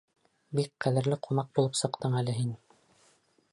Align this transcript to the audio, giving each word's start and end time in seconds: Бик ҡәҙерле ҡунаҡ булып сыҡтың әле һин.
Бик 0.59 0.71
ҡәҙерле 0.85 1.17
ҡунаҡ 1.27 1.53
булып 1.59 1.79
сыҡтың 1.83 2.19
әле 2.23 2.35
һин. 2.41 2.51